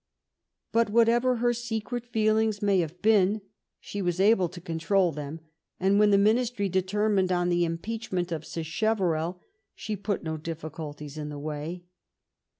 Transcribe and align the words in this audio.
But 0.71 0.89
whatever 0.89 1.35
her 1.35 1.53
secret 1.53 2.07
feelings 2.07 2.59
may 2.63 2.79
have 2.79 3.03
been, 3.03 3.41
she 3.79 4.01
was 4.01 4.19
able 4.19 4.49
to 4.49 4.59
control 4.59 5.11
them, 5.11 5.41
and 5.79 5.99
when 5.99 6.09
the 6.09 6.17
ministry 6.17 6.69
de 6.69 6.81
termined 6.81 7.31
on 7.31 7.49
the 7.49 7.65
impeachment 7.65 8.31
of 8.31 8.43
Sacheverell 8.43 9.43
she 9.75 9.95
put 9.95 10.23
no 10.23 10.37
difficulties 10.37 11.19
in 11.19 11.29
the 11.29 11.37
way. 11.37 11.83